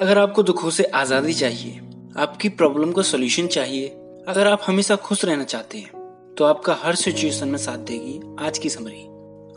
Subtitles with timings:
[0.00, 1.78] अगर आपको दुखों से आज़ादी चाहिए,
[2.16, 3.88] आपकी प्रॉब्लम को सोल्यूशन चाहिए,
[4.28, 8.58] अगर आप हमेशा खुश रहना चाहते हैं तो आपका हर सिचुएशन में साथ देगी आज
[8.58, 9.02] की समरी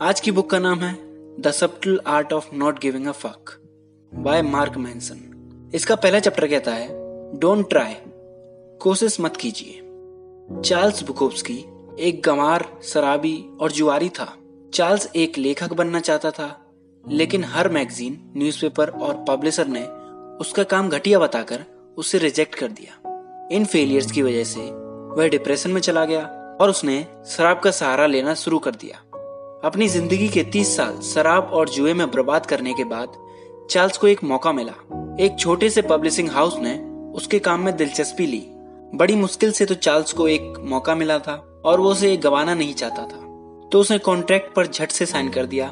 [0.00, 0.92] आज की बुक का नाम है
[1.40, 3.54] the subtle art of not giving a fuck
[4.12, 6.88] by Mark Manson इसका पहला चैप्टर कहता है
[7.40, 7.96] डोंट ट्राई
[8.80, 9.80] कोशिश मत कीजिए।
[10.60, 11.58] चार्ल्स बुकोव्सकी
[12.00, 14.32] एक गंवार, शराबी और जुआरी था।
[14.74, 16.54] चार्ल्स एक लेखक बनना चाहता था,
[17.04, 19.86] लेकिन हर मैगजीन न्यूज़पेपर और पब्लिशर ने
[20.42, 21.64] उसका काम घटिया बताकर
[21.98, 24.60] उसे रिजेक्ट कर दिया। इन फेलियर्स की वजह से
[25.16, 26.22] वह डिप्रेशन में चला गया
[26.60, 26.96] और उसने
[27.26, 28.96] शराब का सहारा लेना शुरू कर दिया।
[29.64, 33.12] अपनी ज़िंदगी के तीस साल शराब और जुए में बर्बाद करने के बाद
[33.70, 34.72] चार्ल्स को एक मौका मिला।
[35.24, 36.74] एक छोटे से पब्लिशिंग हाउस ने
[37.16, 38.42] उसके काम में दिलचस्पी ली।
[38.94, 42.74] बड़ी मुश्किल से तो चार्ल्स को एक मौका मिला था और वो उसे गवाना नहीं
[42.74, 43.20] चाहता था।
[43.72, 45.68] तो उसने कॉन्ट्रैक्ट पर झट से साइन कर दिया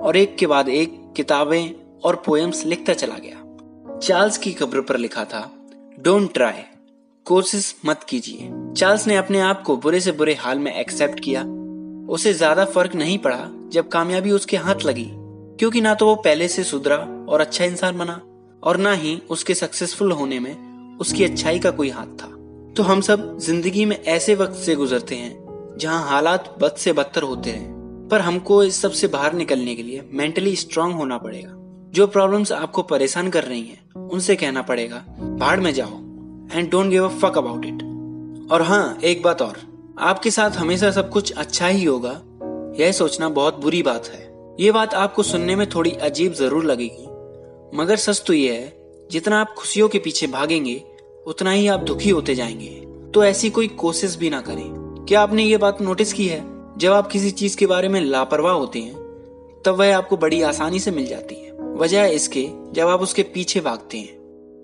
[0.00, 1.70] और एक के बाद एक किताबें
[2.04, 3.39] और पोएम्स लिखता चला गया।
[4.02, 5.40] चार्ल्स की कब्र पर लिखा था
[5.98, 6.62] डोंट ट्राई
[7.26, 8.48] कोशिश मत कीजिए.
[8.76, 11.42] चार्ल्स ने अपने आप को बुरे से बुरे हाल में एक्सेप्ट किया।
[12.08, 15.06] उसे ज़्यादा फ़र्क नहीं पड़ा जब कामयाबी उसके हाथ लगी,
[15.58, 16.96] क्योंकि ना तो वो पहले से सुधरा
[17.28, 18.20] और अच्छा इंसान बना,
[18.62, 22.32] और ना ही उसके सक्सेसफुल होने में उसकी अच्छाई का कोई हाथ था।
[22.76, 27.22] तो हम सब ज़िंदगी में ऐसे वक्त से गुजरते हैं, जहाँ हालात बद से बदतर
[27.22, 31.56] होते हैं, पर हमको इस सबसे बाहर निकलने के लिए मेंटली स्ट्रांग होना पड़ेगा।
[31.90, 34.96] जो प्रॉब्लम्स आपको परेशान कर रही हैं, उनसे कहना पड़ेगा,
[35.38, 35.92] भाड़ में जाओ
[36.58, 37.82] and don't give a fuck about it
[38.52, 39.58] और हाँ एक बात और।
[39.98, 42.22] आपके साथ हमेशा सब कुछ अच्छा ही होगा,
[42.84, 47.06] यह सोचना बहुत बुरी बात है। ये बात आपको सुनने में थोड़ी अजीब ज़रूर लगेगी।
[47.76, 48.80] मगर सच तो ये है,
[49.10, 50.84] जितना आप खुशियों के पीछे भागेंगे,
[51.26, 54.66] उतना ही आप दुखी होते जाएँगे। तो ऐसी कोई कोशिश भी ना करें।
[55.08, 56.44] क्या आपने ये बात नोटिस की है?
[56.78, 58.94] जब आप किसी चीज़ के बारे में लापरवाह होते हैं,
[59.66, 61.49] तब वह आपको बड़ी आसानी से मिल जाती है।
[61.80, 64.20] वजह इसके, जब आप उसके पीछे भागते हैं।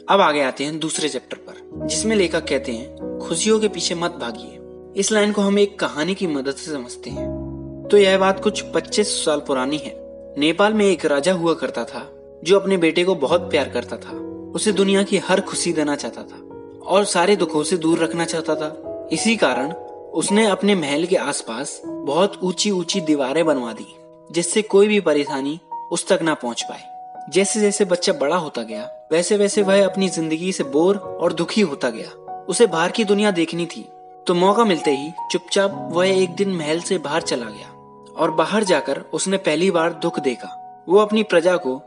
[0.09, 4.11] अब आगे आते हैं दूसरे चैप्टर पर, जिसमें लेखक कहते हैं, खुशियों के पीछे मत
[4.11, 4.58] भागिए।
[5.00, 7.46] इस लाइन को हम एक कहानी की मदद से समझते हैं।
[7.91, 9.92] तो यह बात कुछ 25 साल पुरानी है।
[10.39, 12.13] नेपाल में एक राजा हुआ करता था,
[12.45, 14.18] जो अपने बेटे को बहुत प्यार करता था।
[14.55, 18.55] उसे दुनिया की हर खुशी देना चाहता था, और सारे दुखों से दूर रखना चाहता
[18.55, 19.73] था। इसी कारण
[20.14, 23.95] उसने अपने महल के आसपास बहुत ऊँची ऊँची दीवारें बनवा दी,
[24.33, 25.61] जिससे कोई भी परेशानी
[25.92, 26.95] उस तक ना पहुँच पाए।
[27.31, 28.83] जैसे जैसे बच्चा बड़ा होता गया,
[29.13, 32.11] वैसे वैसे वह अपनी ज़िंदगी से बोर और दुखी होता गया।
[32.48, 33.89] उसे बाहर की दुनिया देखनी थी।
[34.27, 37.69] तो मौका मिलते ही चुपचाप वह एक दिन महल से बाहर चला गया
[38.17, 41.81] और बाहर जाकर उसने पहली बार दुख देखा। वो अपनी प्रजा को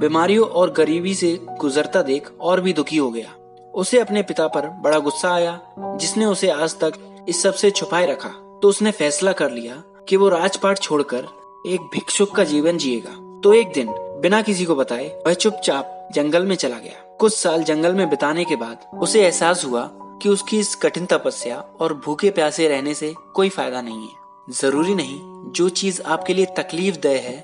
[0.00, 3.34] बीमारियों और गरीबी से गुजरता देख और भी दुखी हो गया।
[3.74, 8.28] उसे अपने पिता पर बड़ा गुस्सा आया, जिसने उसे आज तक इस सबसे छुपाए रखा।
[8.62, 11.28] तो उसने फैसला कर लिया कि वो राजपाट छोड़कर
[11.66, 13.88] एक भिक्षुक का जीवन जिएगा। तो एक दिन
[14.24, 18.44] बिना किसी को बताए, वह चुपचाप जंगल में चला गया। कुछ साल जंगल में बिताने
[18.44, 23.14] के बाद उसे एहसास हुआ कि उसकी इस कठिन तपस्या और भूखे प्यासे रहने से
[23.34, 25.20] कोई फ़ायदा नहीं है। ज़रूरी नहीं,
[25.52, 27.36] जो चीज़ आपके लिए तकलीफ़ दे है,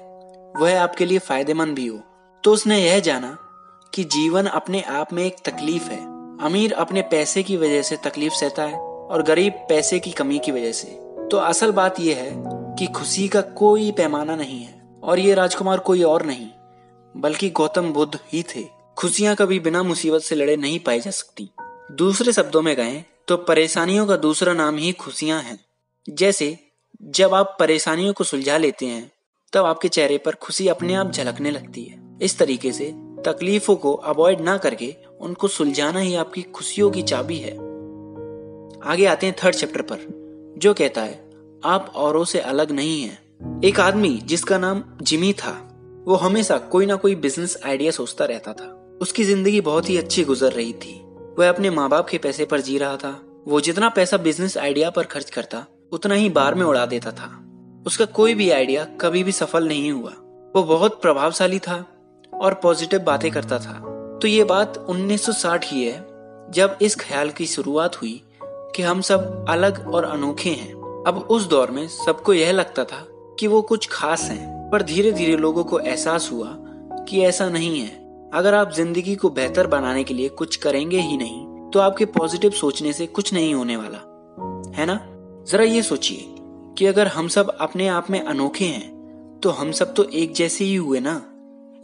[0.61, 1.99] वह आपके लिए फ़ायदेमंद भी हो।
[2.45, 3.39] तो उसने यह जाना
[3.95, 6.01] कि जीवन अपने आप में एक तकलीफ़ है।
[6.47, 10.53] अमीर अपने पैसे की वजह से तकलीफ़ सहता है और गरीब पैसे की कमी की
[10.53, 10.89] वजह से।
[11.31, 12.33] तो असल बात यह है
[12.79, 16.49] कि खुशी का कोई पैमाना नहीं है और ये राजकुमार कोई और नहीं।
[17.17, 21.51] बल्कि गौतम बुद्ध ही थे। खुशियाँ कभी बिना मुसीबत से लड़े नहीं पाई जा सकती।
[21.93, 25.65] दूसरे शब्दों में कहें तो परेशानियों का दूसरा नाम ही खुशियाँ हैं।
[26.11, 26.59] जैसे,
[27.03, 29.13] जब आप परेशानियों को सुलझा लेते हैं,
[29.53, 33.95] तब आपके चेहरे पर खुशी अपने आप झलकने लगती है। इस तरीके से, तकलीफों को
[33.95, 37.53] अवॉइड ना करके, उनको सुलझाना ही आपकी खुशियों की चाबी है।
[38.91, 39.99] आगे आते हैं थर्ड चैप्टर पर,
[40.59, 41.31] जो कहता है,
[41.65, 43.31] आप औरों से अलग नहीं हैं।
[43.65, 45.70] एक आदमी, जिसका नाम जिमी था
[46.11, 50.25] वो हमेशा कोई ना कोई बिज़नेस आइडिया सोचता रहता था। उसकी ज़िंदगी बहुत ही अच्छी
[50.25, 51.07] गुजर रही थी।
[51.39, 54.91] वह अपने माँ बाप के पैसे पर जी रहा था। वो जितना पैसा बिज़नेस आइडिया
[54.91, 57.47] पर खर्च करता, उतना ही बार में उड़ा देता था।
[57.87, 60.11] उसका कोई भी आइडिया कभी भी सफल नहीं हुआ।
[60.57, 61.85] वो बहुत प्रभावशाली था
[62.35, 63.79] और पॉजिटिव बातें करता था।
[64.23, 66.07] तो ये बात 1960 ही है,
[66.51, 71.47] जब इस ख्याल की शुरुआत हुई कि हम सब अलग और अनोखे हैं। अब उस
[71.47, 75.65] दौर में सबको यह लगता था कि वो कुछ खास हैं। पर धीरे धीरे लोगों
[75.65, 76.49] को एहसास हुआ
[77.05, 81.17] कि ऐसा नहीं है। अगर आप ज़िंदगी को बेहतर बनाने के लिए कुछ करेंगे ही
[81.17, 83.99] नहीं तो आपके पॉजिटिव सोचने से कुछ नहीं होने वाला।
[84.77, 84.99] है ना?
[85.51, 86.25] जरा ये सोचिए
[86.79, 90.65] कि अगर हम सब अपने आप में अनोखे हैं तो हम सब तो एक जैसे
[90.65, 91.15] ही हुए ना?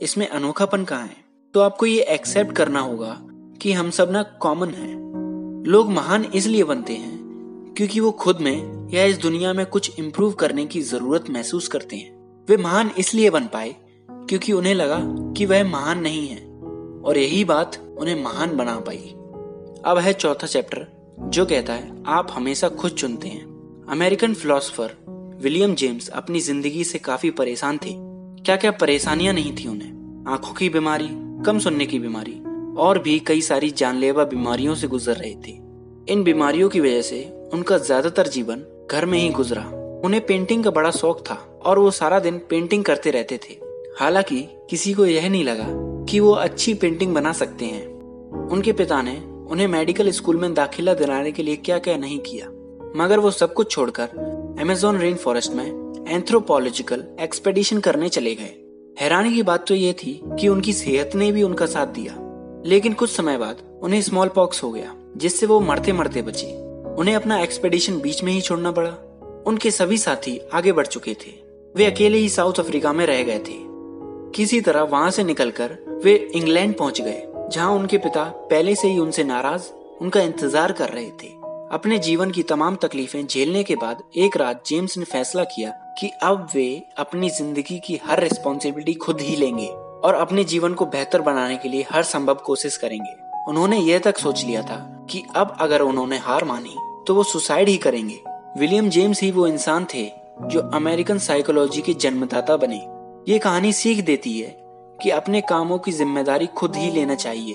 [0.02, 1.24] इसमें अनोखापन कहाँ है?
[1.54, 3.16] तो आपको ये एक्सेप्ट करना होगा
[3.62, 8.88] कि हम सब ना कॉमन हैं। लोग महान इसलिए बनते हैं क्योंकि वो खुद में
[8.92, 12.15] या इस दुनिया में कुछ इम्प्रूव करने की ज़रूरत महसूस करते हैं।
[12.48, 13.74] वे महान इसलिए बन पाए
[14.08, 14.98] क्योंकि उन्हें लगा
[15.32, 16.36] कि वह महान नहीं है,
[17.02, 18.98] और यही बात उन्हें महान बना पाई।
[19.84, 20.86] अब है चौथा चैप्टर,
[21.20, 24.96] जो कहता है, आप हमेशा खुद चुनते हैं। अमेरिकन फिलोसोफर
[25.42, 27.92] विलियम जेम्स अपनी ज़िंदगी से काफ़ी परेशान थे।
[28.42, 30.24] क्या क्या परेशानियाँ नहीं थी उन्हें?
[30.28, 31.08] आँखों की बीमारी,
[31.46, 32.40] कम सुनने की बीमारी,
[32.78, 35.52] और भी कई सारी जानलेवा बीमारियों से गुजर रहे थे।
[36.12, 37.22] इन बीमारियों की वजह से
[37.52, 39.62] उनका ज़्यादातर जीवन घर में ही गुजरा।
[40.06, 43.54] उन्हें पेंटिंग का बड़ा शौक था और वो सारा दिन पेंटिंग करते रहते थे।
[44.00, 45.66] हालाँकि किसी को यह नहीं लगा
[46.04, 47.86] कि वो अच्छी पेंटिंग बना सकते हैं।
[48.48, 49.16] उनके पिता ने
[49.50, 52.46] उन्हें मेडिकल स्कूल में दाखिला दिलाने के लिए क्या क्या नहीं किया।
[52.96, 54.08] मगर वो सब कुछ छोड़कर
[54.60, 55.66] अमेजोन रेन फॉरेस्ट में
[56.08, 61.32] एंथ्रोपोलॉजिकल एक्सपेडिशन करने चले गए। हैरानी की बात तो ये थी कि उनकी सेहत ने
[61.32, 62.16] भी उनका साथ दिया।
[62.66, 66.46] लेकिन कुछ समय बाद उन्हें स्मॉल पॉक्स हो गया, जिससे वो मरते मरते बची।
[66.94, 68.96] उन्हें अपना एक्सपेडिशन बीच में ही छोड़ना पड़ा।
[69.46, 71.30] उनके सभी साथी आगे बढ़ चुके थे।
[71.74, 73.58] वे अकेले ही साउथ अफ्रीका में रह गए थे।
[74.34, 77.22] किसी तरह वहाँ से निकलकर वे इंग्लैंड पहुँच गए,
[77.52, 79.70] जहाँ उनके पिता पहले से ही उनसे नाराज़,
[80.00, 81.34] उनका इंतज़ार कर रहे थे।
[81.72, 86.10] अपने जीवन की तमाम तकलीफें झेलने के बाद एक रात जेम्स ने फैसला किया कि
[86.22, 91.20] अब वे अपनी ज़िंदगी की हर रिस्पॉन्सिबिलिटी खुद ही लेंगे और अपने जीवन को बेहतर
[91.20, 93.14] बनाने के लिए हर संभव कोशिश करेंगे।
[93.48, 94.76] उन्होंने यह तक सोच लिया था
[95.10, 96.76] कि अब अगर उन्होंने हार मानी
[97.06, 98.20] तो वो सुसाइड ही करेंगे।
[98.56, 100.04] विलियम जेम्स ही वो इंसान थे
[100.42, 102.76] जो अमेरिकन साइकोलॉजी के जन्मदाता बने।
[103.28, 104.54] ये कहानी सीख देती है
[104.98, 107.54] कि अपने कामों की ज़िम्मेदारी खुद ही लेना चाहिए।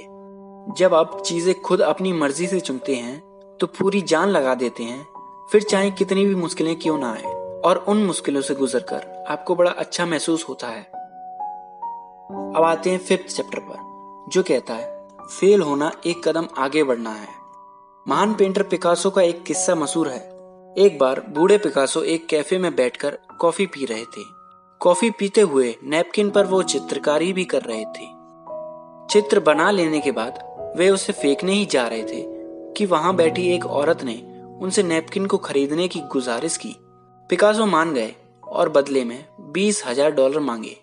[0.77, 3.19] जब आप चीज़ें खुद अपनी मर्ज़ी से चुनते हैं
[3.59, 5.05] तो पूरी जान लगा देते हैं,
[5.51, 7.23] फिर चाहे कितनी भी मुश्किलें क्यों ना आए,
[7.61, 10.81] और उन मुश्किलों से गुजरकर आपको बड़ा अच्छा महसूस होता है।
[12.55, 14.89] अब आते हैं फिफ्थ चैप्टर पर, जो कहता है,
[15.29, 17.27] फेल होना एक कदम आगे बढ़ना है।
[18.05, 20.19] महान पेंटर पिकासो का एक किस्सा मशहूर है।
[20.77, 24.23] एक बार बूढ़े पिकासो एक कैफ़े में बैठकर कॉफ़ी पी रहे थे।
[24.81, 28.05] कॉफ़ी पीते हुए नैपकिन पर वो चित्रकारी भी कर रहे थे।
[29.09, 30.39] चित्र बना लेने के बाद
[30.77, 32.23] वे उसे फेंकने ही जा रहे थे
[32.73, 34.15] कि वहाँ बैठी एक औरत ने
[34.61, 36.75] उनसे नैपकिन को खरीदने की गुजारिश की।
[37.29, 40.75] पिकासो मान गए और बदले में बीस हज़ार डॉलर मांगे।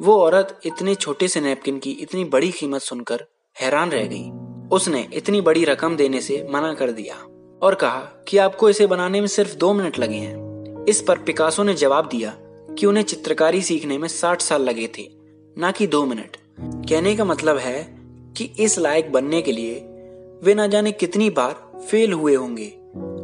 [0.00, 3.26] वो औरत इतने छोटे से नैपकिन की इतनी बड़ी कीमत सुनकर
[3.56, 4.30] हैरान रह गई।
[4.68, 7.24] उसने इतनी बड़ी रकम देने से मना कर दिया।
[7.62, 11.62] और कहा कि आपको इसे बनाने में सिर्फ़ दो मिनट लगे हैं। इस पर पिकासो
[11.62, 12.34] ने जवाब दिया
[12.78, 15.08] कि उन्हें चित्रकारी सीखने में साठ साल लगे थे,
[15.56, 16.36] ना कि दो मिनट।
[16.88, 17.84] कहने का मतलब है
[18.36, 19.74] कि इस लायक बनने के लिए
[20.42, 22.66] वे ना जाने कितनी बार फेल हुए होंगे,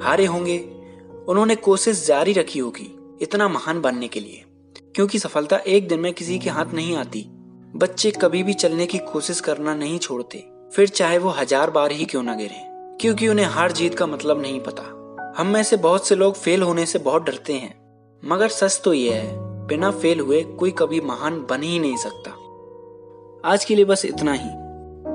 [0.03, 0.59] हारे होंगे।
[1.29, 2.91] उन्होंने कोशिश जारी रखी होगी
[3.23, 4.45] इतना महान बनने के लिए,
[4.95, 7.25] क्योंकि सफलता एक दिन में किसी के हाथ नहीं आती।
[7.77, 12.05] बच्चे कभी भी चलने की कोशिश करना नहीं छोड़ते, फिर चाहे वो हज़ार बार ही
[12.05, 12.67] क्यों ना गिरे।
[13.01, 14.83] क्योंकि उन्हें हार जीत का मतलब नहीं पता।
[15.37, 17.75] हम में से बहुत से लोग फेल होने से बहुत डरते हैं।
[18.23, 22.31] मगर सच तो यह है, बिना फेल हुए कोई कभी महान बन ही नहीं सकता।
[23.45, 24.49] आज के लिए बस इतना ही।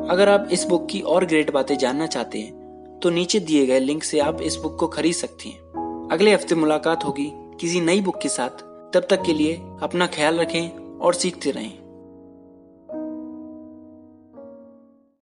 [0.10, 3.80] अगर आप इस बुक की और ग्रेट बातें जानना चाहते हैं तो नीचे दिए गए
[3.80, 7.32] लिंक से आप इस बुक को खरीद सकती हैं। अगले हफ़्ते मुलाकात होगी
[7.62, 8.64] किसी नई बुक के साथ।
[8.94, 11.83] तब तक के लिए अपना ख्याल रखें और सीखते रहें।